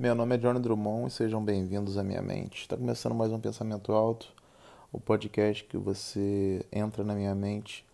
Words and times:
Meu 0.00 0.14
nome 0.14 0.34
é 0.34 0.38
Johnny 0.38 0.58
Drummond 0.58 1.08
e 1.08 1.10
sejam 1.10 1.44
bem-vindos 1.44 1.98
à 1.98 2.02
minha 2.02 2.22
mente. 2.22 2.62
Está 2.62 2.74
começando 2.74 3.14
mais 3.14 3.30
um 3.32 3.38
Pensamento 3.38 3.92
Alto, 3.92 4.32
o 4.90 4.98
podcast 4.98 5.62
que 5.64 5.76
você 5.76 6.64
entra 6.72 7.04
na 7.04 7.14
minha 7.14 7.34
mente. 7.34 7.84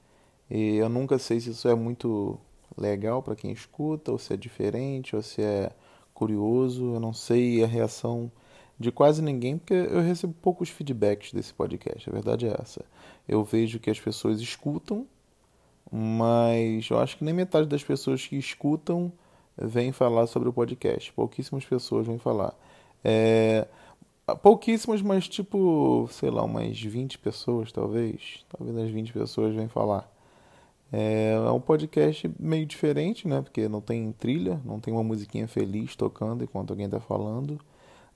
E 0.49 0.77
eu 0.77 0.89
nunca 0.89 1.19
sei 1.19 1.41
se 1.41 1.51
isso 1.51 1.67
é 1.67 1.75
muito 1.75 2.39
legal 2.79 3.25
para 3.25 3.35
quem 3.35 3.51
escuta, 3.51 4.13
ou 4.13 4.21
se 4.21 4.33
é 4.33 4.37
diferente, 4.37 5.17
ou 5.17 5.21
se 5.21 5.43
é 5.43 5.73
curioso. 6.15 6.95
Eu 6.95 7.01
não 7.01 7.13
sei 7.13 7.65
a 7.65 7.67
reação 7.67 8.31
de 8.79 8.93
quase 8.93 9.21
ninguém, 9.21 9.59
porque 9.59 9.75
eu 9.75 10.01
recebo 10.01 10.33
poucos 10.41 10.69
feedbacks 10.69 11.33
desse 11.33 11.53
podcast. 11.53 12.09
A 12.09 12.13
verdade 12.13 12.47
é 12.47 12.57
essa. 12.63 12.85
Eu 13.27 13.43
vejo 13.43 13.81
que 13.81 13.91
as 13.91 13.99
pessoas 13.99 14.41
escutam, 14.41 15.09
mas 15.91 16.89
eu 16.89 17.01
acho 17.01 17.17
que 17.17 17.25
nem 17.25 17.35
metade 17.35 17.67
das 17.67 17.83
pessoas 17.83 18.25
que 18.25 18.37
escutam 18.37 19.13
vem 19.57 19.93
falar 19.93 20.27
sobre 20.27 20.49
o 20.49 20.53
podcast. 20.53 21.13
Pouquíssimas 21.13 21.65
pessoas 21.65 22.07
vêm 22.07 22.19
falar. 22.19 22.55
É, 23.05 23.67
pouquíssimas, 24.43 25.03
mas 25.03 25.29
tipo, 25.29 26.09
sei 26.11 26.31
lá, 26.31 26.43
umas 26.45 26.81
20 26.81 27.19
pessoas 27.19 27.73
talvez. 27.73 28.45
Talvez 28.49 28.77
as 28.79 28.91
20 28.91 29.13
pessoas 29.13 29.55
vêm 29.55 29.69
falar. 29.69 30.11
É, 30.93 31.33
é 31.33 31.51
um 31.51 31.61
podcast 31.61 32.31
meio 32.39 32.67
diferente, 32.67 33.27
né? 33.27 33.43
Porque 33.43 33.69
não 33.69 33.81
tem 33.81 34.13
trilha, 34.13 34.61
não 34.65 34.81
tem 34.81 34.93
uma 34.95 35.03
musiquinha 35.05 35.49
feliz 35.49 35.97
tocando 35.97 36.45
enquanto 36.45 36.71
alguém 36.71 36.87
está 36.87 37.01
falando. 37.01 37.61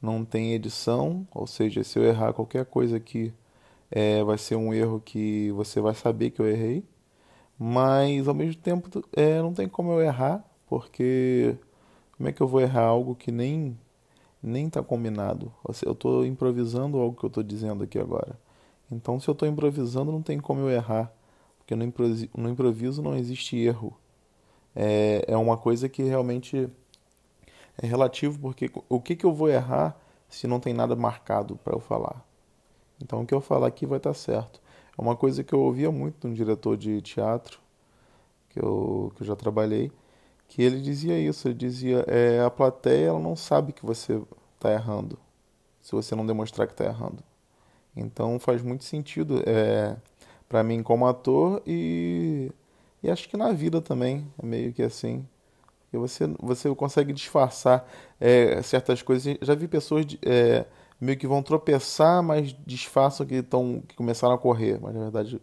Não 0.01 0.25
tem 0.25 0.55
edição, 0.55 1.27
ou 1.35 1.47
seja, 1.47 1.85
se 1.85 1.99
eu 1.99 2.05
errar 2.05 2.33
qualquer 2.33 2.65
coisa 2.67 2.97
aqui, 2.97 3.33
é, 3.91 4.23
vai 4.25 4.39
ser 4.39 4.57
um 4.57 4.73
erro 4.73 5.01
que 5.05 5.51
você 5.53 5.81
vai 5.81 5.95
saber 5.95 6.31
que 6.31 6.41
eu 6.41 6.49
errei. 6.49 6.85
Mas 7.59 8.29
ao 8.29 8.35
mesmo 8.35 8.61
tempo, 8.63 8.89
é, 9.15 9.43
não 9.43 9.53
tem 9.55 9.69
como 9.69 9.93
eu 9.93 10.01
errar, 10.03 10.45
porque 10.71 11.57
como 12.17 12.29
é 12.29 12.33
que 12.33 12.41
eu 12.41 12.47
vou 12.47 12.61
errar 12.61 12.85
algo 12.85 13.17
que 13.17 13.33
nem 13.33 13.77
nem 14.43 14.69
está 14.69 14.83
combinado? 14.83 15.53
Eu 15.85 15.93
estou 15.93 16.25
improvisando 16.25 16.97
algo 16.99 17.19
que 17.19 17.25
eu 17.25 17.29
estou 17.29 17.43
dizendo 17.43 17.83
aqui 17.85 17.99
agora. 17.99 18.39
Então, 18.91 19.19
se 19.21 19.29
eu 19.29 19.33
estou 19.33 19.49
improvisando, 19.49 20.13
não 20.13 20.23
tem 20.23 20.39
como 20.39 20.61
eu 20.61 20.71
errar, 20.71 21.13
porque 21.59 21.75
no 21.75 21.85
improviso, 21.85 22.29
no 22.37 22.49
improviso 22.49 23.03
não 23.03 23.17
existe 23.17 23.57
erro. 23.59 23.97
É, 24.75 25.25
é 25.29 25.37
uma 25.37 25.57
coisa 25.57 25.89
que 25.89 26.03
realmente 26.03 26.69
é 27.77 27.87
relativo, 27.87 28.39
porque 28.39 28.71
o 28.89 29.01
que, 29.01 29.17
que 29.17 29.27
eu 29.27 29.35
vou 29.35 29.49
errar 29.49 29.97
se 30.29 30.47
não 30.47 30.61
tem 30.61 30.73
nada 30.73 30.95
marcado 30.97 31.57
para 31.57 31.75
eu 31.75 31.81
falar? 31.81 32.25
Então, 33.03 33.23
o 33.23 33.27
que 33.27 33.35
eu 33.35 33.41
falar 33.41 33.67
aqui 33.67 33.87
vai 33.87 33.99
estar 33.99 34.11
tá 34.11 34.15
certo. 34.15 34.61
É 34.97 35.03
uma 35.03 35.17
coisa 35.17 35.43
que 35.43 35.53
eu 35.53 35.61
ouvia 35.61 35.91
muito 35.91 36.21
de 36.21 36.27
um 36.29 36.35
diretor 36.35 36.77
de 36.77 37.01
teatro, 37.03 37.61
que 38.51 38.61
eu, 38.61 39.13
que 39.17 39.23
eu 39.23 39.27
já 39.27 39.37
trabalhei, 39.37 39.91
que 40.51 40.63
ele 40.63 40.81
dizia 40.81 41.17
isso, 41.17 41.47
ele 41.47 41.55
dizia, 41.55 42.05
é, 42.09 42.41
a 42.41 42.51
plateia 42.51 43.07
ela 43.07 43.21
não 43.21 43.37
sabe 43.37 43.73
que 43.73 43.87
você 43.87 44.21
está 44.57 44.73
errando, 44.73 45.17
se 45.81 45.93
você 45.93 46.17
não 46.17 46.27
demonstrar 46.27 46.67
que 46.67 46.75
está 46.75 46.85
errando. 46.85 47.23
Então 47.97 48.37
faz 48.41 48.61
muito 48.61 48.83
sentido 48.83 49.45
é, 49.47 49.97
para 50.49 50.65
mim 50.65 50.83
como 50.83 51.07
ator 51.07 51.63
e, 51.65 52.51
e 53.01 53.09
acho 53.09 53.29
que 53.29 53.37
na 53.37 53.53
vida 53.53 53.81
também, 53.81 54.27
é 54.43 54.45
meio 54.45 54.73
que 54.73 54.83
assim. 54.83 55.25
E 55.93 55.97
você, 55.97 56.27
você 56.41 56.75
consegue 56.75 57.13
disfarçar 57.13 57.89
é, 58.21 58.61
certas 58.63 59.03
coisas. 59.03 59.37
Já 59.41 59.55
vi 59.55 59.69
pessoas 59.69 60.05
é, 60.21 60.67
meio 61.01 61.17
que 61.17 61.29
vão 61.29 61.45
tropeçar, 61.45 62.25
mas 62.25 62.57
disfarçam 62.67 63.25
que, 63.25 63.41
tão, 63.41 63.83
que 63.87 63.95
começaram 63.95 64.35
a 64.35 64.39
correr. 64.39 64.81
Mas 64.81 64.95
na 64.95 65.01
verdade 65.03 65.41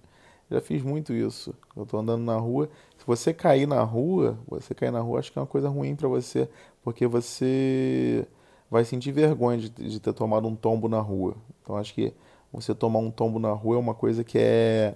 já 0.49 0.61
fiz 0.61 0.81
muito 0.81 1.13
isso. 1.13 1.53
Eu 1.75 1.83
estou 1.83 1.99
andando 1.99 2.23
na 2.23 2.37
rua. 2.37 2.69
Se 2.97 3.05
você 3.05 3.33
cair 3.33 3.67
na 3.67 3.81
rua, 3.83 4.37
você 4.47 4.73
cair 4.73 4.91
na 4.91 5.01
rua, 5.01 5.19
acho 5.19 5.31
que 5.31 5.37
é 5.37 5.41
uma 5.41 5.47
coisa 5.47 5.69
ruim 5.69 5.95
para 5.95 6.07
você, 6.07 6.49
porque 6.83 7.05
você 7.05 8.25
vai 8.69 8.85
sentir 8.85 9.11
vergonha 9.11 9.57
de, 9.57 9.69
de, 9.69 9.99
ter 9.99 10.13
tomado 10.13 10.47
um 10.47 10.55
tombo 10.55 10.87
na 10.87 10.99
rua. 10.99 11.35
Então 11.61 11.75
acho 11.75 11.93
que 11.93 12.13
você 12.51 12.73
tomar 12.73 12.99
um 12.99 13.11
tombo 13.11 13.39
na 13.39 13.51
rua 13.51 13.75
é 13.75 13.79
uma 13.79 13.93
coisa 13.93 14.23
que 14.23 14.37
é 14.37 14.95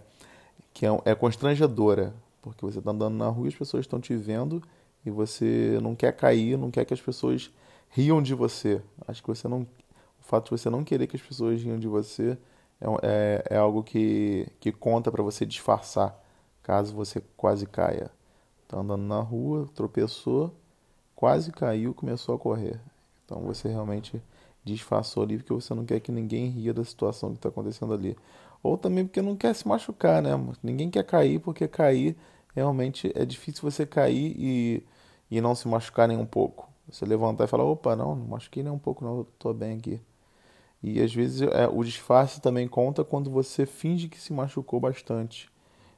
que 0.73 0.85
é, 0.85 0.89
é 1.03 1.15
constrangedora, 1.15 2.13
porque 2.41 2.65
você 2.65 2.79
está 2.79 2.91
andando 2.91 3.15
na 3.15 3.27
rua 3.27 3.49
as 3.49 3.55
pessoas 3.55 3.81
estão 3.83 3.99
te 3.99 4.15
vendo 4.15 4.63
e 5.05 5.09
você 5.09 5.77
não 5.81 5.95
quer 5.95 6.13
cair, 6.13 6.57
não 6.57 6.71
quer 6.71 6.85
que 6.85 6.93
as 6.93 7.01
pessoas 7.01 7.51
riam 7.89 8.21
de 8.21 8.33
você. 8.33 8.81
Acho 9.07 9.21
que 9.21 9.27
você 9.27 9.47
não 9.47 9.61
o 9.61 10.23
fato 10.23 10.45
de 10.45 10.61
você 10.61 10.69
não 10.69 10.83
querer 10.83 11.07
que 11.07 11.15
as 11.15 11.21
pessoas 11.21 11.61
riam 11.61 11.77
de 11.77 11.87
você 11.87 12.37
é, 12.81 13.43
é, 13.51 13.55
é 13.55 13.57
algo 13.57 13.83
que, 13.83 14.47
que 14.59 14.71
conta 14.71 15.11
para 15.11 15.21
você 15.23 15.45
disfarçar 15.45 16.19
caso 16.63 16.95
você 16.95 17.21
quase 17.37 17.65
caia. 17.65 18.11
Tá 18.67 18.79
andando 18.79 19.03
na 19.03 19.19
rua, 19.19 19.69
tropeçou, 19.75 20.55
quase 21.15 21.51
caiu, 21.51 21.93
começou 21.93 22.35
a 22.35 22.39
correr. 22.39 22.79
Então 23.25 23.41
você 23.41 23.67
realmente 23.67 24.21
disfarçou 24.63 25.23
ali 25.23 25.37
porque 25.37 25.53
você 25.53 25.73
não 25.73 25.85
quer 25.85 25.99
que 25.99 26.11
ninguém 26.11 26.49
ria 26.49 26.73
da 26.73 26.83
situação 26.83 27.31
que 27.31 27.37
está 27.37 27.49
acontecendo 27.49 27.93
ali. 27.93 28.17
Ou 28.63 28.77
também 28.77 29.05
porque 29.05 29.21
não 29.21 29.35
quer 29.35 29.53
se 29.55 29.67
machucar, 29.67 30.21
né? 30.21 30.31
Ninguém 30.61 30.89
quer 30.89 31.03
cair 31.03 31.39
porque 31.39 31.67
cair 31.67 32.15
realmente 32.55 33.11
é 33.15 33.25
difícil 33.25 33.69
você 33.69 33.85
cair 33.85 34.35
e, 34.37 34.85
e 35.29 35.41
não 35.41 35.55
se 35.55 35.67
machucar 35.67 36.07
nem 36.07 36.17
um 36.17 36.25
pouco. 36.25 36.69
Você 36.89 37.05
levantar 37.05 37.45
e 37.45 37.47
falar, 37.47 37.63
opa, 37.63 37.95
não, 37.95 38.15
não 38.15 38.27
machuquei 38.27 38.63
nem 38.63 38.71
um 38.71 38.79
pouco, 38.79 39.03
não, 39.03 39.21
estou 39.21 39.53
bem 39.53 39.77
aqui. 39.77 40.01
E 40.83 41.01
às 41.01 41.13
vezes 41.13 41.41
é, 41.41 41.67
o 41.67 41.83
disfarce 41.83 42.41
também 42.41 42.67
conta 42.67 43.03
quando 43.03 43.29
você 43.29 43.65
finge 43.65 44.07
que 44.07 44.19
se 44.19 44.33
machucou 44.33 44.79
bastante. 44.79 45.49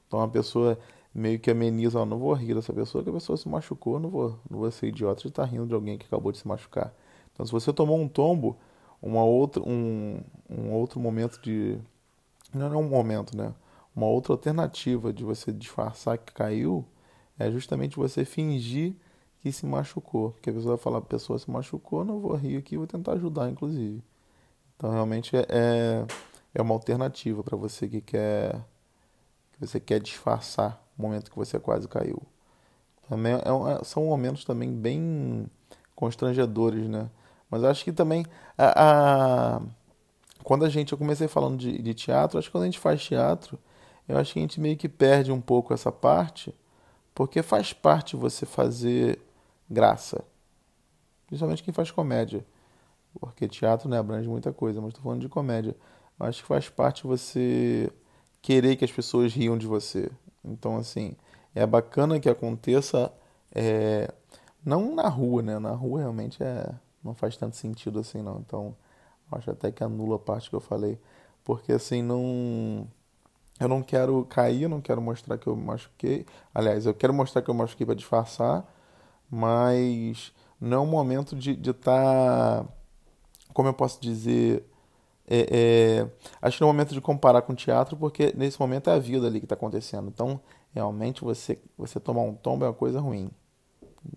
Então 0.07 0.21
a 0.21 0.27
pessoa 0.27 0.77
meio 1.13 1.39
que 1.39 1.51
ameniza, 1.51 1.99
oh, 1.99 2.05
não 2.05 2.19
vou 2.19 2.33
rir 2.33 2.55
dessa 2.55 2.73
pessoa, 2.73 3.03
que 3.03 3.09
a 3.09 3.13
pessoa 3.13 3.37
se 3.37 3.47
machucou, 3.47 3.99
não 3.99 4.09
vou, 4.09 4.39
não 4.49 4.59
vou 4.59 4.71
ser 4.71 4.87
idiota 4.87 5.21
de 5.21 5.29
estar 5.29 5.45
rindo 5.45 5.67
de 5.67 5.73
alguém 5.73 5.97
que 5.97 6.05
acabou 6.05 6.31
de 6.31 6.39
se 6.39 6.47
machucar. 6.47 6.93
Então 7.33 7.45
se 7.45 7.51
você 7.51 7.71
tomou 7.71 7.99
um 7.99 8.07
tombo, 8.07 8.57
uma 9.01 9.23
outra, 9.23 9.61
um, 9.63 10.21
um 10.49 10.71
outro 10.71 10.99
momento 10.99 11.39
de. 11.41 11.77
Não 12.53 12.73
é 12.73 12.77
um 12.77 12.87
momento, 12.87 13.35
né? 13.35 13.53
Uma 13.95 14.07
outra 14.07 14.33
alternativa 14.33 15.13
de 15.13 15.23
você 15.23 15.51
disfarçar 15.51 16.17
que 16.17 16.33
caiu 16.33 16.85
é 17.37 17.51
justamente 17.51 17.97
você 17.97 18.25
fingir 18.25 18.95
que 19.41 19.51
se 19.51 19.65
machucou. 19.65 20.31
Porque 20.31 20.49
a 20.49 20.53
pessoa 20.53 20.75
vai 20.75 20.83
falar, 20.83 20.97
a 20.99 21.01
pessoa 21.01 21.37
se 21.37 21.49
machucou, 21.51 22.05
não 22.05 22.19
vou 22.19 22.35
rir 22.35 22.57
aqui, 22.57 22.77
vou 22.77 22.87
tentar 22.87 23.13
ajudar, 23.13 23.49
inclusive. 23.49 24.01
Então 24.75 24.91
realmente 24.91 25.35
é, 25.35 25.45
é, 25.49 26.05
é 26.55 26.61
uma 26.61 26.73
alternativa 26.73 27.43
para 27.43 27.57
você 27.57 27.87
que 27.87 28.01
quer 28.01 28.53
que 29.53 29.59
você 29.59 29.79
quer 29.79 29.99
disfarçar 29.99 30.83
o 30.97 31.01
momento 31.01 31.29
que 31.29 31.37
você 31.37 31.59
quase 31.59 31.87
caiu. 31.87 32.21
Também 33.07 33.33
é, 33.33 33.37
é, 33.37 33.83
são 33.83 34.05
momentos 34.05 34.45
também 34.45 34.71
bem 34.71 35.45
constrangedores, 35.95 36.87
né? 36.87 37.09
Mas 37.49 37.63
acho 37.63 37.83
que 37.83 37.91
também 37.91 38.25
a, 38.57 39.57
a, 39.57 39.61
quando 40.43 40.65
a 40.65 40.69
gente 40.69 40.91
eu 40.91 40.97
comecei 40.97 41.27
falando 41.27 41.57
de, 41.57 41.81
de 41.81 41.93
teatro, 41.93 42.39
acho 42.39 42.47
que 42.47 42.51
quando 42.51 42.63
a 42.63 42.67
gente 42.67 42.79
faz 42.79 43.03
teatro, 43.03 43.59
eu 44.07 44.17
acho 44.17 44.33
que 44.33 44.39
a 44.39 44.41
gente 44.41 44.59
meio 44.59 44.75
que 44.75 44.89
perde 44.89 45.31
um 45.31 45.39
pouco 45.39 45.73
essa 45.73 45.91
parte, 45.91 46.53
porque 47.13 47.43
faz 47.43 47.71
parte 47.71 48.15
você 48.15 48.45
fazer 48.45 49.19
graça. 49.69 50.23
Principalmente 51.27 51.63
quem 51.63 51.73
faz 51.73 51.91
comédia 51.91 52.45
porque 53.19 53.47
teatro 53.47 53.89
né, 53.89 53.97
abrange 53.97 54.27
muita 54.27 54.51
coisa, 54.51 54.81
mas 54.81 54.89
estou 54.89 55.03
falando 55.03 55.21
de 55.21 55.29
comédia. 55.29 55.75
Eu 56.19 56.25
acho 56.25 56.41
que 56.41 56.47
faz 56.47 56.69
parte 56.69 57.05
você 57.05 57.91
querer 58.41 58.75
que 58.75 58.85
as 58.85 58.91
pessoas 58.91 59.33
riam 59.33 59.57
de 59.57 59.67
você. 59.67 60.11
Então, 60.43 60.77
assim, 60.77 61.15
é 61.55 61.65
bacana 61.65 62.19
que 62.19 62.29
aconteça, 62.29 63.11
é, 63.53 64.13
não 64.65 64.95
na 64.95 65.07
rua, 65.07 65.41
né? 65.41 65.59
Na 65.59 65.71
rua 65.71 66.01
realmente 66.01 66.43
é, 66.43 66.69
não 67.03 67.13
faz 67.13 67.37
tanto 67.37 67.55
sentido 67.55 67.99
assim, 67.99 68.21
não. 68.21 68.39
Então, 68.39 68.75
acho 69.31 69.51
até 69.51 69.71
que 69.71 69.83
anula 69.83 70.15
a 70.17 70.19
parte 70.19 70.49
que 70.49 70.55
eu 70.55 70.59
falei, 70.61 70.99
porque 71.43 71.73
assim, 71.73 72.01
não. 72.01 72.87
Eu 73.59 73.67
não 73.67 73.83
quero 73.83 74.25
cair, 74.25 74.63
eu 74.63 74.69
não 74.69 74.81
quero 74.81 75.01
mostrar 75.01 75.37
que 75.37 75.47
eu 75.47 75.55
machuquei. 75.55 76.25
Aliás, 76.53 76.85
eu 76.85 76.93
quero 76.93 77.13
mostrar 77.13 77.41
que 77.41 77.49
eu 77.49 77.53
machuquei 77.53 77.85
para 77.85 77.95
disfarçar, 77.95 78.65
mas 79.29 80.33
não 80.59 80.77
é 80.77 80.81
um 80.81 80.87
momento 80.87 81.35
de 81.35 81.51
estar. 81.51 81.61
De 81.61 81.73
tá 81.73 82.65
como 83.53 83.69
eu 83.69 83.73
posso 83.73 84.01
dizer, 84.01 84.63
é, 85.27 85.47
é, 85.51 86.09
acho 86.41 86.57
que 86.57 86.61
no 86.61 86.67
momento 86.67 86.93
de 86.93 87.01
comparar 87.01 87.41
com 87.41 87.53
o 87.53 87.55
teatro, 87.55 87.95
porque 87.95 88.33
nesse 88.35 88.59
momento 88.59 88.89
é 88.89 88.93
a 88.93 88.99
vida 88.99 89.27
ali 89.27 89.39
que 89.39 89.45
está 89.45 89.55
acontecendo. 89.55 90.09
Então, 90.09 90.39
realmente, 90.73 91.23
você, 91.23 91.59
você 91.77 91.99
tomar 91.99 92.21
um 92.21 92.33
tombo 92.33 92.65
é 92.65 92.67
uma 92.67 92.73
coisa 92.73 92.99
ruim. 92.99 93.29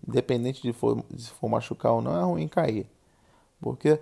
Independente 0.06 0.62
de 0.62 0.72
for, 0.72 1.04
se 1.16 1.30
for 1.30 1.48
machucar 1.48 1.92
ou 1.92 2.02
não, 2.02 2.18
é 2.18 2.24
ruim 2.24 2.48
cair. 2.48 2.88
Porque 3.60 4.00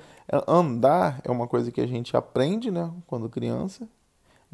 andar 0.49 1.21
é 1.25 1.31
uma 1.31 1.47
coisa 1.47 1.71
que 1.71 1.81
a 1.81 1.87
gente 1.87 2.17
aprende, 2.17 2.71
né, 2.71 2.91
quando 3.07 3.29
criança. 3.29 3.89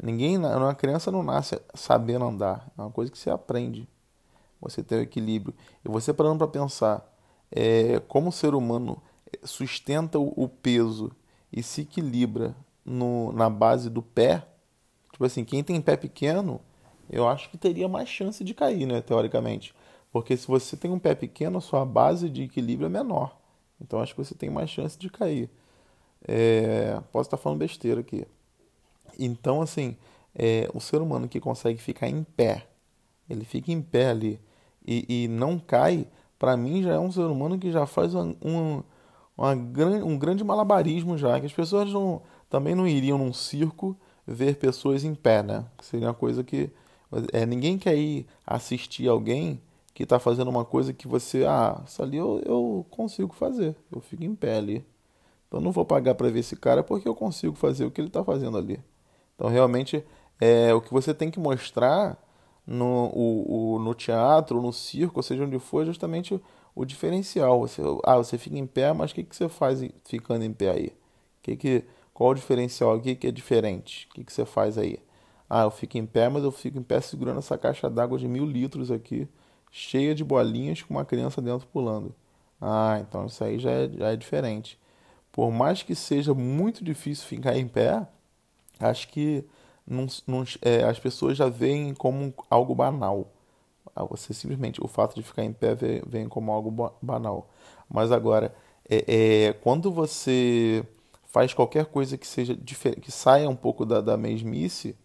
Ninguém, 0.01 0.37
uma 0.37 0.75
criança 0.75 1.11
não 1.11 1.23
nasce 1.23 1.61
sabendo 1.73 2.25
andar. 2.25 2.71
É 2.77 2.81
uma 2.81 2.91
coisa 2.91 3.11
que 3.11 3.17
você 3.17 3.29
aprende. 3.29 3.87
Você 4.59 4.83
tem 4.83 4.99
o 4.99 5.01
equilíbrio. 5.01 5.53
E 5.85 5.89
você 5.89 6.13
parando 6.13 6.39
para 6.39 6.47
pensar, 6.47 7.07
é, 7.51 7.99
como 8.07 8.31
ser 8.31 8.53
humano 8.53 9.01
sustenta 9.43 10.19
o 10.19 10.47
peso 10.47 11.11
e 11.51 11.61
se 11.61 11.81
equilibra 11.81 12.55
no, 12.85 13.31
na 13.31 13.49
base 13.49 13.89
do 13.89 14.01
pé, 14.01 14.45
tipo 15.11 15.23
assim, 15.25 15.43
quem 15.43 15.63
tem 15.63 15.81
pé 15.81 15.95
pequeno, 15.95 16.61
eu 17.09 17.27
acho 17.27 17.49
que 17.49 17.57
teria 17.57 17.87
mais 17.87 18.09
chance 18.09 18.43
de 18.43 18.53
cair, 18.53 18.85
né, 18.85 19.01
teoricamente. 19.01 19.73
Porque 20.11 20.35
se 20.35 20.47
você 20.47 20.75
tem 20.75 20.91
um 20.91 20.99
pé 20.99 21.15
pequeno, 21.15 21.57
a 21.57 21.61
sua 21.61 21.85
base 21.85 22.29
de 22.29 22.43
equilíbrio 22.43 22.87
é 22.87 22.89
menor. 22.89 23.37
Então 23.79 23.99
acho 23.99 24.13
que 24.13 24.23
você 24.23 24.35
tem 24.35 24.49
mais 24.49 24.69
chance 24.69 24.97
de 24.97 25.09
cair. 25.09 25.49
É, 26.27 26.99
posso 27.11 27.27
estar 27.27 27.37
falando 27.37 27.59
besteira 27.59 28.01
aqui. 28.01 28.25
Então, 29.17 29.61
assim, 29.61 29.97
é, 30.35 30.69
o 30.73 30.79
ser 30.79 31.01
humano 31.01 31.27
que 31.27 31.39
consegue 31.39 31.81
ficar 31.81 32.07
em 32.07 32.23
pé, 32.23 32.67
ele 33.29 33.45
fica 33.45 33.71
em 33.71 33.81
pé 33.81 34.09
ali 34.09 34.39
e, 34.85 35.23
e 35.23 35.27
não 35.27 35.59
cai, 35.59 36.07
para 36.37 36.57
mim 36.57 36.83
já 36.83 36.93
é 36.93 36.99
um 36.99 37.11
ser 37.11 37.21
humano 37.21 37.57
que 37.57 37.71
já 37.71 37.85
faz 37.85 38.15
um, 38.15 38.35
um, 38.41 38.83
uma, 39.37 39.53
um 39.53 40.17
grande 40.17 40.43
malabarismo 40.43 41.17
já, 41.17 41.39
que 41.39 41.45
as 41.45 41.53
pessoas 41.53 41.91
não, 41.91 42.21
também 42.49 42.75
não 42.75 42.87
iriam 42.87 43.17
num 43.17 43.33
circo 43.33 43.97
ver 44.25 44.57
pessoas 44.57 45.03
em 45.03 45.15
pé, 45.15 45.41
né? 45.41 45.65
Seria 45.81 46.07
uma 46.07 46.13
coisa 46.13 46.43
que 46.43 46.69
é, 47.33 47.45
ninguém 47.45 47.77
quer 47.77 47.95
ir 47.95 48.25
assistir 48.45 49.07
alguém 49.07 49.61
que 49.93 50.03
está 50.03 50.19
fazendo 50.19 50.49
uma 50.49 50.63
coisa 50.63 50.93
que 50.93 51.07
você, 51.07 51.45
ah, 51.45 51.81
isso 51.85 52.01
ali 52.01 52.17
eu, 52.17 52.41
eu 52.45 52.85
consigo 52.89 53.33
fazer, 53.33 53.75
eu 53.91 53.99
fico 53.99 54.23
em 54.23 54.35
pé 54.35 54.57
ali. 54.57 54.85
Então 55.47 55.59
não 55.59 55.71
vou 55.71 55.85
pagar 55.85 56.15
para 56.15 56.29
ver 56.29 56.39
esse 56.39 56.55
cara 56.55 56.81
porque 56.81 57.07
eu 57.07 57.15
consigo 57.15 57.55
fazer 57.55 57.85
o 57.85 57.91
que 57.91 57.99
ele 57.99 58.07
está 58.07 58.23
fazendo 58.23 58.57
ali. 58.57 58.79
Então 59.35 59.49
realmente 59.49 60.03
é 60.39 60.73
o 60.73 60.81
que 60.81 60.93
você 60.93 61.13
tem 61.13 61.29
que 61.29 61.39
mostrar 61.39 62.17
no, 62.65 63.11
o, 63.13 63.75
o, 63.75 63.79
no 63.79 63.93
teatro, 63.93 64.61
no 64.61 64.71
circo, 64.71 65.19
ou 65.19 65.23
seja 65.23 65.43
onde 65.43 65.59
for, 65.59 65.83
é 65.83 65.85
justamente 65.85 66.39
o, 66.75 66.85
diferencial. 66.85 67.59
Você, 67.61 67.81
ah, 68.03 68.17
você 68.17 68.37
fica 68.37 68.57
em 68.57 68.67
pé, 68.67 68.93
mas 68.93 69.11
o 69.11 69.15
que, 69.15 69.23
que 69.23 69.35
você 69.35 69.49
faz 69.49 69.81
ficando 70.05 70.43
em 70.43 70.53
pé 70.53 70.71
aí? 70.71 70.93
Que 71.41 71.55
que, 71.55 71.83
qual 72.13 72.31
o 72.31 72.33
diferencial 72.35 72.93
aqui 72.95 73.15
que 73.15 73.27
é 73.27 73.31
diferente? 73.31 74.07
O 74.11 74.13
que, 74.15 74.23
que 74.23 74.33
você 74.33 74.45
faz 74.45 74.77
aí? 74.77 74.99
Ah, 75.49 75.63
eu 75.63 75.71
fico 75.71 75.97
em 75.97 76.05
pé, 76.05 76.29
mas 76.29 76.43
eu 76.43 76.51
fico 76.51 76.77
em 76.77 76.83
pé 76.83 77.01
segurando 77.01 77.39
essa 77.39 77.57
caixa 77.57 77.89
d'água 77.89 78.17
de 78.17 78.27
mil 78.27 78.45
litros 78.45 78.91
aqui, 78.91 79.27
cheia 79.71 80.15
de 80.15 80.23
bolinhas 80.23 80.81
com 80.81 80.93
uma 80.93 81.05
criança 81.05 81.41
dentro 81.41 81.67
pulando. 81.67 82.15
Ah, 82.61 82.99
então 83.01 83.25
isso 83.25 83.43
aí 83.43 83.59
já 83.59 83.71
é, 83.71 83.89
já 83.89 84.11
é 84.11 84.15
diferente. 84.15 84.79
Por 85.31 85.51
mais 85.51 85.83
que 85.83 85.95
seja 85.95 86.33
muito 86.33 86.83
difícil 86.83 87.25
ficar 87.27 87.57
em 87.57 87.67
pé, 87.67 88.07
acho 88.79 89.07
que 89.09 89.45
não, 89.87 90.07
não, 90.27 90.43
é, 90.61 90.83
as 90.83 90.99
pessoas 90.99 91.37
já 91.37 91.49
veem 91.49 91.93
como 91.93 92.33
algo 92.49 92.75
banal. 92.75 93.31
Você 94.09 94.33
simplesmente, 94.33 94.83
o 94.83 94.87
fato 94.87 95.15
de 95.15 95.23
ficar 95.23 95.43
em 95.43 95.53
pé 95.53 95.75
vem 96.05 96.27
como 96.27 96.51
algo 96.51 96.91
banal. 97.01 97.49
Mas 97.89 98.11
agora, 98.11 98.53
é, 98.89 99.05
é, 99.47 99.53
quando 99.53 99.91
você 99.91 100.83
faz 101.25 101.53
qualquer 101.53 101.85
coisa 101.85 102.17
que 102.17 102.27
seja 102.27 102.55
que 102.55 103.11
saia 103.11 103.49
um 103.49 103.55
pouco 103.55 103.85
da, 103.85 104.01
da 104.01 104.17
mesmice, 104.17 104.95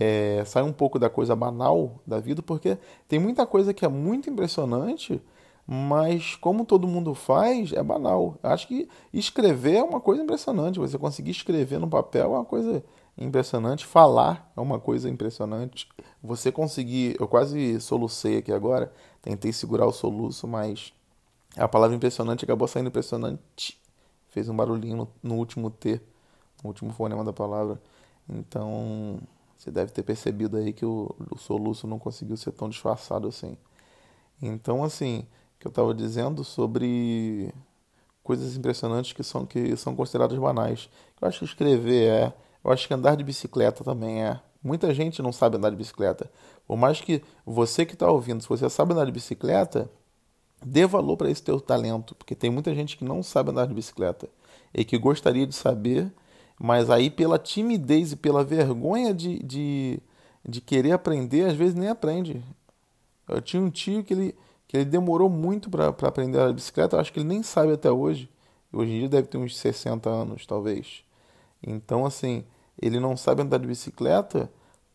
é, 0.00 0.42
sai 0.46 0.62
um 0.62 0.72
pouco 0.72 0.98
da 0.98 1.10
coisa 1.10 1.36
banal 1.36 2.00
da 2.06 2.18
vida, 2.18 2.42
porque 2.42 2.78
tem 3.08 3.18
muita 3.18 3.46
coisa 3.46 3.74
que 3.74 3.84
é 3.84 3.88
muito 3.88 4.30
impressionante, 4.30 5.20
mas 5.66 6.34
como 6.36 6.64
todo 6.64 6.88
mundo 6.88 7.14
faz, 7.14 7.72
é 7.72 7.82
banal. 7.82 8.36
Acho 8.42 8.66
que 8.68 8.88
escrever 9.12 9.76
é 9.76 9.82
uma 9.82 10.00
coisa 10.00 10.22
impressionante. 10.22 10.78
Você 10.78 10.98
conseguir 10.98 11.30
escrever 11.30 11.78
no 11.78 11.88
papel 11.88 12.24
é 12.24 12.38
uma 12.38 12.44
coisa 12.44 12.82
impressionante. 13.16 13.86
Falar 13.86 14.52
é 14.56 14.60
uma 14.60 14.78
coisa 14.78 15.08
impressionante. 15.08 15.88
Você 16.22 16.50
conseguir. 16.52 17.16
Eu 17.20 17.28
quase 17.28 17.80
solucei 17.80 18.38
aqui 18.38 18.52
agora, 18.52 18.92
tentei 19.20 19.52
segurar 19.52 19.86
o 19.86 19.92
soluço, 19.92 20.46
mas 20.46 20.92
a 21.56 21.68
palavra 21.68 21.96
impressionante 21.96 22.44
acabou 22.44 22.66
saindo 22.68 22.88
impressionante. 22.88 23.80
Fez 24.28 24.48
um 24.48 24.56
barulhinho 24.56 24.96
no, 24.96 25.08
no 25.22 25.34
último 25.36 25.70
T, 25.70 26.00
no 26.62 26.68
último 26.68 26.92
fonema 26.92 27.24
da 27.24 27.32
palavra. 27.32 27.80
Então, 28.28 29.18
você 29.56 29.70
deve 29.70 29.92
ter 29.92 30.02
percebido 30.02 30.56
aí 30.56 30.72
que 30.72 30.84
o, 30.84 31.14
o 31.30 31.38
soluço 31.38 31.86
não 31.86 31.98
conseguiu 31.98 32.36
ser 32.36 32.52
tão 32.52 32.68
disfarçado 32.68 33.28
assim. 33.28 33.56
Então, 34.40 34.82
assim, 34.82 35.26
que 35.58 35.66
eu 35.66 35.70
estava 35.70 35.94
dizendo 35.94 36.42
sobre 36.42 37.52
coisas 38.22 38.56
impressionantes 38.56 39.12
que 39.12 39.22
são, 39.22 39.46
que 39.46 39.76
são 39.76 39.94
consideradas 39.94 40.38
banais. 40.38 40.88
Eu 41.20 41.28
acho 41.28 41.40
que 41.40 41.44
escrever 41.44 42.08
é. 42.08 42.32
Eu 42.64 42.70
acho 42.70 42.86
que 42.86 42.94
andar 42.94 43.16
de 43.16 43.24
bicicleta 43.24 43.82
também 43.84 44.22
é. 44.22 44.40
Muita 44.62 44.94
gente 44.94 45.20
não 45.20 45.32
sabe 45.32 45.56
andar 45.56 45.70
de 45.70 45.76
bicicleta. 45.76 46.30
Por 46.66 46.76
mais 46.76 47.00
que 47.00 47.22
você 47.44 47.84
que 47.84 47.94
está 47.94 48.10
ouvindo, 48.10 48.42
se 48.42 48.48
você 48.48 48.70
sabe 48.70 48.92
andar 48.92 49.04
de 49.04 49.12
bicicleta, 49.12 49.90
dê 50.64 50.86
valor 50.86 51.16
para 51.16 51.30
esse 51.30 51.42
teu 51.42 51.60
talento, 51.60 52.14
porque 52.14 52.34
tem 52.34 52.50
muita 52.50 52.74
gente 52.74 52.96
que 52.96 53.04
não 53.04 53.22
sabe 53.22 53.50
andar 53.50 53.66
de 53.66 53.74
bicicleta 53.74 54.28
e 54.72 54.84
que 54.84 54.96
gostaria 54.96 55.46
de 55.46 55.54
saber 55.54 56.12
mas 56.64 56.90
aí, 56.90 57.10
pela 57.10 57.40
timidez 57.40 58.12
e 58.12 58.16
pela 58.16 58.44
vergonha 58.44 59.12
de, 59.12 59.42
de, 59.42 59.98
de 60.48 60.60
querer 60.60 60.92
aprender, 60.92 61.46
às 61.46 61.56
vezes 61.56 61.74
nem 61.74 61.88
aprende. 61.88 62.40
Eu 63.28 63.42
tinha 63.42 63.60
um 63.60 63.68
tio 63.68 64.04
que 64.04 64.14
ele, 64.14 64.34
que 64.68 64.76
ele 64.76 64.84
demorou 64.84 65.28
muito 65.28 65.68
para 65.68 65.88
aprender 65.88 66.38
a 66.38 66.52
bicicleta, 66.52 66.94
eu 66.94 67.00
acho 67.00 67.12
que 67.12 67.18
ele 67.18 67.28
nem 67.28 67.42
sabe 67.42 67.72
até 67.72 67.90
hoje. 67.90 68.30
Hoje 68.72 68.92
em 68.92 68.98
dia 69.00 69.08
deve 69.08 69.26
ter 69.26 69.38
uns 69.38 69.58
60 69.58 70.08
anos, 70.08 70.46
talvez. 70.46 71.02
Então, 71.62 72.04
assim, 72.04 72.44
ele 72.80 72.98
não 72.98 73.16
sabe 73.16 73.42
andar 73.42 73.58
de 73.58 73.66
bicicleta 73.66 74.50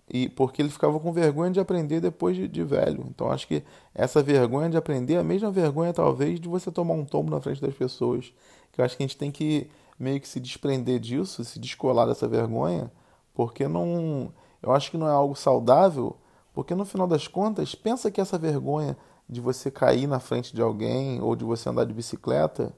e 0.10 0.30
porque 0.30 0.62
ele 0.62 0.70
ficava 0.70 1.00
com 1.00 1.12
vergonha 1.12 1.52
de 1.52 1.60
aprender 1.60 2.00
depois 2.00 2.36
de, 2.36 2.48
de, 2.48 2.64
velho. 2.64 3.06
Então 3.10 3.30
acho 3.30 3.48
que 3.48 3.64
essa 3.94 4.24
vergonha 4.24 4.70
de 4.70 4.78
aprender 4.78 5.16
é 5.16 5.20
a 5.20 5.24
mesma 5.24 5.52
vergonha 5.52 5.94
talvez 5.94 6.40
de 6.40 6.48
você 6.48 6.72
tomar 6.72 6.94
um 6.94 7.04
tombo 7.04 7.30
na 7.30 7.42
frente 7.42 7.62
das 7.62 7.74
pessoas. 7.74 8.32
Que 8.72 8.80
eu 8.80 8.86
acho 8.86 8.96
que 8.96 9.04
a 9.04 9.08
gente 9.08 9.18
tem 9.18 9.32
que 9.32 9.70
meio 10.00 10.22
que 10.22 10.28
se 10.28 10.40
desprender 10.40 11.00
disso, 11.00 11.44
se 11.44 11.60
descolar 11.60 12.08
dessa 12.08 12.28
vergonha, 12.28 12.92
porque 13.34 13.68
não, 13.68 14.32
eu 14.62 14.72
acho 14.72 14.92
que 14.92 14.98
não 14.98 15.08
é 15.08 15.12
algo 15.12 15.36
saudável, 15.36 16.16
porque 16.54 16.76
no 16.76 16.86
final 16.86 17.08
das 17.08 17.28
contas, 17.28 17.74
pensa 17.74 18.12
que 18.12 18.22
essa 18.22 18.38
vergonha 18.38 18.96
de 19.28 19.42
você 19.42 19.72
cair 19.72 20.08
na 20.08 20.20
frente 20.20 20.56
de 20.56 20.62
alguém 20.62 21.20
ou 21.22 21.36
de 21.36 21.44
você 21.44 21.68
andar 21.68 21.86
de 21.86 21.94
bicicleta, 21.94 22.74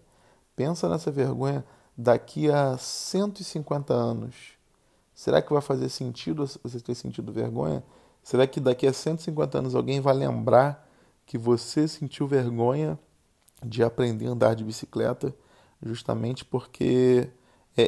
pensa 0.55 0.87
nessa 0.89 1.11
vergonha 1.11 1.63
daqui 2.01 2.49
a 2.49 2.77
150 2.77 3.93
anos. 3.93 4.53
Será 5.13 5.41
que 5.41 5.51
vai 5.51 5.61
fazer 5.61 5.89
sentido 5.89 6.45
você 6.63 6.79
ter 6.79 6.95
sentido 6.95 7.31
vergonha? 7.31 7.83
Será 8.23 8.47
que 8.47 8.59
daqui 8.59 8.87
a 8.87 8.93
150 8.93 9.57
anos 9.57 9.75
alguém 9.75 9.99
vai 9.99 10.13
lembrar 10.13 10.87
que 11.25 11.37
você 11.37 11.87
sentiu 11.87 12.27
vergonha 12.27 12.97
de 13.63 13.83
aprender 13.83 14.27
a 14.27 14.31
andar 14.31 14.55
de 14.55 14.63
bicicleta? 14.63 15.35
justamente 15.81 16.43
porque 16.43 17.29
é, 17.77 17.83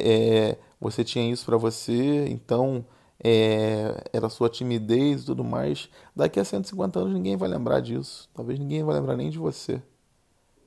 é, 0.50 0.58
você 0.80 1.04
tinha 1.04 1.30
isso 1.30 1.44
para 1.44 1.56
você, 1.56 2.26
então 2.28 2.84
é, 3.22 4.02
era 4.12 4.28
sua 4.28 4.48
timidez 4.48 5.22
e 5.22 5.26
tudo 5.26 5.44
mais. 5.44 5.88
Daqui 6.14 6.40
a 6.40 6.44
150 6.44 6.98
anos 6.98 7.12
ninguém 7.12 7.36
vai 7.36 7.48
lembrar 7.48 7.80
disso. 7.80 8.28
Talvez 8.34 8.58
ninguém 8.58 8.82
vai 8.82 8.94
lembrar 8.94 9.16
nem 9.16 9.30
de 9.30 9.38
você. 9.38 9.82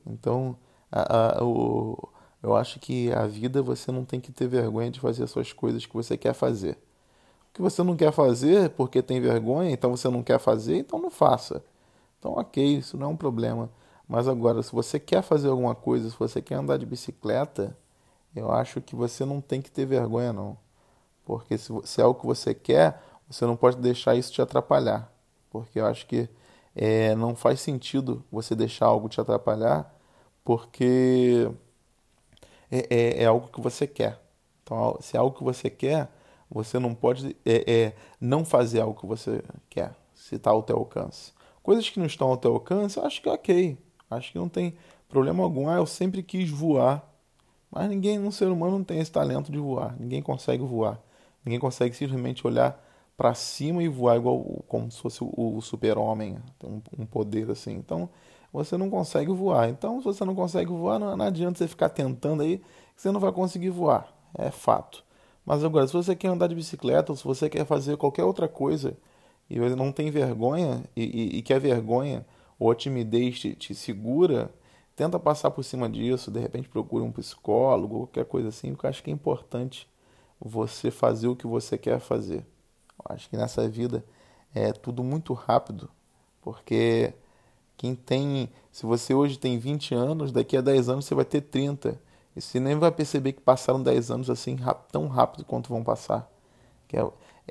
Então, 0.05 0.55
a, 0.91 1.39
a, 1.39 1.43
o, 1.43 2.09
eu 2.45 2.55
acho 2.55 2.79
que 2.79 3.11
a 3.11 3.25
vida 3.25 3.59
você 3.63 3.91
não 3.91 4.05
tem 4.05 4.19
que 4.19 4.31
ter 4.31 4.47
vergonha 4.47 4.91
de 4.91 4.99
fazer 4.99 5.23
as 5.23 5.31
suas 5.31 5.51
coisas 5.51 5.83
que 5.87 5.93
você 5.95 6.15
quer 6.15 6.33
fazer. 6.33 6.73
O 7.49 7.53
que 7.55 7.61
você 7.61 7.81
não 7.81 7.95
quer 7.95 8.11
fazer 8.11 8.69
porque 8.71 9.01
tem 9.01 9.19
vergonha, 9.19 9.71
então 9.71 9.89
você 9.97 10.07
não 10.09 10.21
quer 10.21 10.39
fazer, 10.39 10.77
então 10.77 11.01
não 11.01 11.09
faça. 11.09 11.63
Então, 12.19 12.33
ok, 12.33 12.63
isso 12.63 12.97
não 12.97 13.07
é 13.07 13.09
um 13.09 13.17
problema. 13.17 13.67
Mas 14.07 14.27
agora, 14.27 14.61
se 14.61 14.71
você 14.71 14.99
quer 14.99 15.23
fazer 15.23 15.49
alguma 15.49 15.73
coisa, 15.73 16.07
se 16.07 16.15
você 16.19 16.39
quer 16.39 16.55
andar 16.55 16.77
de 16.77 16.85
bicicleta, 16.85 17.75
eu 18.35 18.51
acho 18.51 18.79
que 18.79 18.95
você 18.95 19.25
não 19.25 19.41
tem 19.41 19.59
que 19.59 19.71
ter 19.71 19.87
vergonha, 19.87 20.31
não. 20.31 20.55
Porque 21.25 21.57
se, 21.57 21.73
se 21.83 21.99
é 21.99 22.03
algo 22.03 22.19
que 22.19 22.27
você 22.27 22.53
quer, 22.53 23.01
você 23.27 23.43
não 23.47 23.55
pode 23.55 23.77
deixar 23.77 24.13
isso 24.15 24.31
te 24.31 24.41
atrapalhar. 24.41 25.11
Porque 25.49 25.79
eu 25.79 25.87
acho 25.87 26.05
que 26.05 26.29
é, 26.75 27.15
não 27.15 27.35
faz 27.35 27.59
sentido 27.59 28.23
você 28.31 28.55
deixar 28.55 28.85
algo 28.85 29.09
te 29.09 29.19
atrapalhar, 29.19 29.91
porque 30.43 31.49
é, 32.79 32.87
é, 32.89 33.23
é, 33.23 33.25
algo 33.25 33.47
que 33.47 33.61
você 33.61 33.87
quer. 33.87 34.19
Então, 34.63 34.97
se 34.99 35.15
é 35.15 35.19
algo 35.19 35.37
que 35.37 35.43
você 35.43 35.69
quer, 35.69 36.09
você 36.49 36.79
não 36.79 36.93
pode 36.93 37.35
é, 37.45 37.71
é 37.71 37.93
não 38.19 38.43
fazer 38.43 38.81
algo 38.81 38.99
que 38.99 39.05
você 39.05 39.43
quer, 39.69 39.93
se 40.13 40.35
está 40.35 40.51
ao 40.51 40.63
teu 40.63 40.77
alcance. 40.77 41.33
Coisas 41.61 41.89
que 41.89 41.99
não 41.99 42.05
estão 42.05 42.27
ao 42.29 42.37
teu 42.37 42.53
alcance, 42.53 42.99
acho 42.99 43.21
que 43.21 43.29
é 43.29 43.31
ok. 43.31 43.77
Acho 44.09 44.31
que 44.31 44.37
não 44.37 44.49
tem 44.49 44.75
problema 45.09 45.43
algum. 45.43 45.67
Ah, 45.67 45.77
eu 45.77 45.85
sempre 45.85 46.21
quis 46.21 46.49
voar. 46.49 47.03
Mas 47.71 47.89
ninguém, 47.89 48.19
um 48.19 48.31
ser 48.31 48.47
humano, 48.47 48.77
não 48.77 48.83
tem 48.83 48.99
esse 48.99 49.11
talento 49.11 49.51
de 49.51 49.57
voar. 49.57 49.95
Ninguém 49.99 50.21
consegue 50.21 50.63
voar. 50.63 50.99
Ninguém 51.43 51.59
consegue 51.59 51.95
simplesmente 51.95 52.45
olhar 52.45 52.81
para 53.17 53.33
cima 53.33 53.81
e 53.83 53.87
voar 53.87 54.17
igual 54.17 54.43
como 54.67 54.91
se 54.91 54.99
fosse 54.99 55.23
o, 55.23 55.57
o 55.57 55.61
super-homem, 55.61 56.37
um, 56.63 56.81
um, 56.99 57.05
poder 57.05 57.49
assim. 57.49 57.73
Então, 57.73 58.09
você 58.55 58.77
não 58.77 58.89
consegue 58.89 59.31
voar. 59.31 59.69
Então, 59.69 59.99
se 59.99 60.05
você 60.05 60.23
não 60.25 60.35
consegue 60.35 60.71
voar, 60.71 60.99
não, 60.99 61.15
não 61.15 61.25
adianta 61.25 61.57
você 61.57 61.67
ficar 61.67 61.89
tentando 61.89 62.43
aí, 62.43 62.57
que 62.95 63.01
você 63.01 63.11
não 63.11 63.19
vai 63.19 63.31
conseguir 63.31 63.69
voar. 63.69 64.13
É 64.37 64.51
fato. 64.51 65.03
Mas 65.45 65.63
agora, 65.63 65.87
se 65.87 65.93
você 65.93 66.15
quer 66.15 66.29
andar 66.29 66.47
de 66.47 66.55
bicicleta, 66.55 67.11
ou 67.11 67.15
se 67.15 67.23
você 67.23 67.49
quer 67.49 67.65
fazer 67.65 67.97
qualquer 67.97 68.23
outra 68.23 68.47
coisa 68.47 68.97
e 69.49 69.59
você 69.59 69.75
não 69.75 69.91
tem 69.91 70.09
vergonha 70.09 70.83
e, 70.95 71.03
e, 71.03 71.37
e 71.37 71.41
quer 71.41 71.59
vergonha 71.59 72.25
ou 72.57 72.71
a 72.71 72.75
timidez 72.75 73.39
te, 73.39 73.53
te 73.53 73.75
segura, 73.75 74.51
tenta 74.95 75.19
passar 75.19 75.51
por 75.51 75.63
cima 75.63 75.89
disso, 75.89 76.31
de 76.31 76.39
repente 76.39 76.69
procure 76.69 77.03
um 77.03 77.11
psicólogo, 77.11 77.99
qualquer 77.99 78.25
coisa 78.25 78.49
assim, 78.49 78.71
porque 78.71 78.85
eu 78.85 78.89
acho 78.89 79.03
que 79.03 79.11
é 79.11 79.13
importante 79.13 79.87
você 80.39 80.89
fazer 80.89 81.27
o 81.27 81.35
que 81.35 81.45
você 81.45 81.77
quer 81.77 81.99
fazer. 81.99 82.45
Eu 82.99 83.15
acho 83.15 83.29
que 83.29 83.37
nessa 83.37 83.67
vida 83.67 84.03
é 84.53 84.71
tudo 84.71 85.03
muito 85.03 85.33
rápido, 85.33 85.89
porque 86.41 87.13
Quem 87.77 87.95
tem, 87.95 88.49
se 88.71 88.85
você 88.85 89.13
hoje 89.13 89.37
tem 89.37 89.57
20 89.59 89.93
anos, 89.93 90.31
daqui 90.31 90.57
a 90.57 90.61
10 90.61 90.89
anos 90.89 91.05
você 91.05 91.15
vai 91.15 91.25
ter 91.25 91.41
30. 91.41 91.99
E 92.35 92.41
você 92.41 92.59
nem 92.59 92.75
vai 92.75 92.91
perceber 92.91 93.33
que 93.33 93.41
passaram 93.41 93.81
10 93.81 94.11
anos 94.11 94.29
assim 94.29 94.57
tão 94.91 95.07
rápido 95.07 95.45
quanto 95.45 95.69
vão 95.69 95.83
passar. 95.83 96.29
É, 96.93 96.99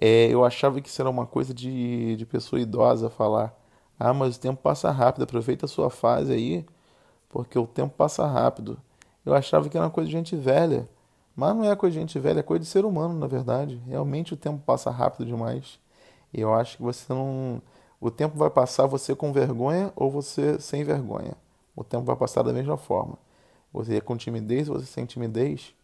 é, 0.00 0.28
eu 0.32 0.44
achava 0.44 0.80
que 0.80 0.88
isso 0.88 1.00
era 1.02 1.10
uma 1.10 1.26
coisa 1.26 1.52
de, 1.54 2.16
de 2.16 2.26
pessoa 2.26 2.60
idosa 2.60 3.10
falar. 3.10 3.54
Ah, 3.98 4.12
mas 4.14 4.36
o 4.36 4.40
tempo 4.40 4.60
passa 4.62 4.90
rápido, 4.90 5.22
aproveita 5.24 5.66
a 5.66 5.68
sua 5.68 5.90
fase 5.90 6.32
aí, 6.32 6.66
porque 7.28 7.58
o 7.58 7.66
tempo 7.66 7.94
passa 7.96 8.26
rápido. 8.26 8.78
Eu 9.24 9.34
achava 9.34 9.68
que 9.68 9.76
era 9.76 9.86
uma 9.86 9.92
coisa 9.92 10.08
de 10.08 10.16
gente 10.16 10.36
velha. 10.36 10.88
Mas 11.36 11.56
não 11.56 11.64
é 11.70 11.74
coisa 11.76 11.94
de 11.94 12.00
gente 12.00 12.18
velha, 12.18 12.40
é 12.40 12.42
coisa 12.42 12.62
de 12.62 12.70
ser 12.70 12.84
humano, 12.84 13.14
na 13.18 13.26
verdade. 13.26 13.80
Realmente 13.86 14.34
o 14.34 14.36
tempo 14.36 14.62
passa 14.64 14.90
rápido 14.90 15.26
demais. 15.26 15.80
E 16.32 16.40
eu 16.40 16.54
acho 16.54 16.76
que 16.76 16.82
você 16.82 17.12
não. 17.12 17.62
O 18.04 18.10
tempo 18.10 18.36
vai 18.36 18.50
passar 18.50 18.84
você 18.84 19.16
com 19.16 19.32
vergonha 19.32 19.90
ou 19.96 20.10
você 20.10 20.60
sem 20.60 20.84
vergonha. 20.84 21.32
O 21.74 21.82
tempo 21.82 22.04
vai 22.04 22.14
passar 22.14 22.42
da 22.42 22.52
mesma 22.52 22.76
forma. 22.76 23.16
Você 23.72 23.96
é 23.96 24.00
com 24.02 24.14
timidez 24.14 24.68
ou 24.68 24.78
você 24.78 24.84
sem 24.84 25.06
timidez, 25.06 25.74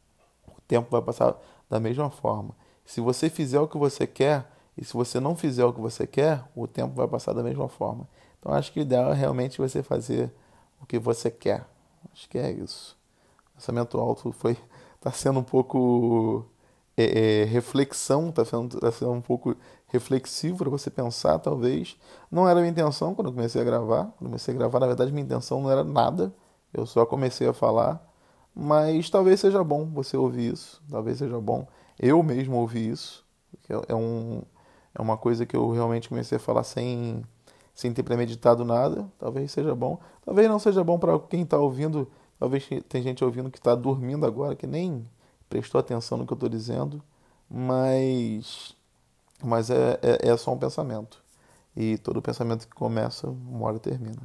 o 0.47 0.61
tempo 0.69 0.91
vai 0.91 1.01
passar 1.01 1.35
da 1.71 1.81
mesma 1.81 2.11
forma. 2.11 2.55
Se 2.85 3.01
você 3.01 3.31
fizer 3.31 3.59
o 3.59 3.67
que 3.67 3.79
você 3.79 4.07
quer 4.07 4.53
e 4.77 4.85
se 4.85 4.93
você 4.93 5.19
não 5.19 5.35
fizer 5.35 5.65
o 5.65 5.73
que 5.73 5.81
você 5.81 6.07
quer, 6.07 6.45
o 6.55 6.67
tempo 6.67 6.95
vai 6.95 7.09
passar 7.09 7.33
da 7.33 7.43
mesma 7.43 7.71
forma. 7.71 8.07
Então 8.39 8.53
acho 8.53 8.71
que 8.71 8.81
o 8.81 8.83
ideal 8.83 9.13
é 9.13 9.15
realmente 9.15 9.57
você 9.57 9.83
fazer 9.83 10.31
o 10.79 10.85
que 10.85 10.99
você 10.99 11.31
quer. 11.31 11.67
Acho 12.13 12.29
que 12.29 12.37
é 12.37 12.51
isso. 12.53 12.99
O 13.53 13.55
pensamento 13.55 13.99
alto 13.99 14.31
foi 14.31 14.59
está 14.97 15.11
sendo 15.17 15.41
um 15.41 15.43
pouco 15.43 16.45
é, 17.01 17.43
é, 17.43 17.45
reflexão, 17.45 18.29
está 18.29 18.45
sendo, 18.45 18.79
tá 18.81 18.91
sendo 18.91 19.13
um 19.13 19.21
pouco 19.21 19.57
reflexivo 19.89 20.59
para 20.59 20.71
você 20.71 20.91
pensar, 20.91 21.39
talvez. 21.39 21.97
Não 22.31 22.49
era 22.49 22.61
minha 22.61 22.71
intenção 22.71 23.15
quando 23.15 23.29
eu 23.29 23.33
comecei 23.33 23.61
a 23.61 23.65
gravar. 23.65 24.05
Quando 24.19 24.31
comecei 24.31 24.55
a 24.55 24.57
gravar, 24.57 24.81
na 24.81 24.87
verdade, 24.87 25.13
minha 25.13 25.25
intenção 25.25 25.61
não 25.63 25.71
era 25.71 25.85
nada. 25.85 26.33
Eu 26.73 26.87
só 26.87 27.05
comecei 27.07 27.49
a 27.49 27.53
falar. 27.53 28.05
Mas 28.55 29.09
talvez 29.11 29.41
seja 29.41 29.63
bom 29.63 29.87
você 29.87 30.17
ouvir 30.17 30.53
isso. 30.53 30.83
Talvez 30.91 31.19
seja 31.19 31.41
bom 31.41 31.67
eu 31.99 32.23
mesmo 32.23 32.57
ouvir 32.57 32.91
isso. 32.91 33.25
É, 33.69 33.95
um, 33.95 34.43
é 34.95 35.01
uma 35.01 35.17
coisa 35.17 35.47
que 35.47 35.57
eu 35.57 35.71
realmente 35.71 36.09
comecei 36.09 36.37
a 36.37 36.41
falar 36.41 36.65
sem, 36.65 37.23
sem 37.75 37.93
ter 37.93 38.03
premeditado 38.03 38.65
nada. 38.65 39.09
Talvez 39.19 39.53
seja 39.53 39.75
bom. 39.75 39.99
Talvez 40.25 40.49
não 40.49 40.59
seja 40.59 40.83
bom 40.83 40.99
para 40.99 41.19
quem 41.19 41.43
está 41.43 41.59
ouvindo 41.59 42.09
Talvez 42.41 42.67
tem 42.89 43.03
gente 43.03 43.23
ouvindo 43.23 43.51
que 43.51 43.59
está 43.59 43.75
dormindo 43.75 44.25
agora, 44.25 44.57
que 44.57 44.67
nem 44.67 45.07
prestou 45.51 45.81
atenção 45.81 46.17
no 46.17 46.27
que 46.27 46.33
eu 46.33 46.37
estou 46.37 46.49
dizendo, 46.49 47.03
mas, 47.51 48.75
mas 49.43 49.69
é, 49.71 49.99
é, 50.03 50.31
é 50.31 50.37
só 50.37 50.53
um 50.53 50.59
pensamento. 50.59 51.23
E 51.77 51.99
todo 51.99 52.23
pensamento 52.23 52.67
que 52.69 52.75
começa, 52.75 53.29
uma 53.29 53.67
hora 53.67 53.79
termina. 53.79 54.23